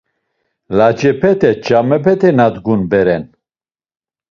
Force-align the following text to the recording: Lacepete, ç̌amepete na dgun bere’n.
Lacepete, 0.77 1.51
ç̌amepete 1.65 2.29
na 2.37 2.45
dgun 2.53 2.81
bere’n. 2.91 3.23